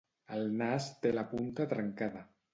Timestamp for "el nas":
0.37-0.87